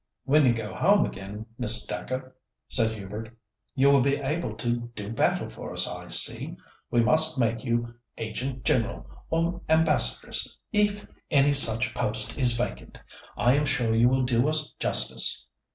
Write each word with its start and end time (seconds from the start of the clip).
"When 0.25 0.47
you 0.47 0.53
go 0.53 0.73
home 0.73 1.05
again, 1.05 1.45
Miss 1.59 1.85
Dacre," 1.85 2.35
said 2.67 2.89
Hubert, 2.97 3.37
"you 3.75 3.91
will 3.91 4.01
be 4.01 4.15
able 4.17 4.55
to 4.55 4.89
do 4.95 5.11
battle 5.13 5.47
for 5.47 5.71
us, 5.71 5.87
I 5.87 6.07
see. 6.07 6.57
We 6.89 7.01
must 7.03 7.37
make 7.37 7.63
you 7.63 7.93
Agent 8.17 8.63
General, 8.65 9.05
or 9.29 9.61
Ambassadress, 9.69 10.57
if 10.73 11.05
any 11.29 11.53
such 11.53 11.93
post 11.93 12.35
is 12.35 12.57
vacant. 12.57 12.99
I 13.37 13.53
am 13.53 13.65
sure 13.67 13.93
you 13.93 14.09
will 14.09 14.23
do 14.25 14.47
us 14.47 14.71
justice." 14.79 15.45